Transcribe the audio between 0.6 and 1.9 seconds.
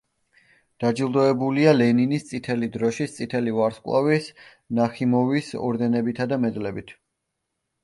დაჯილდოებულია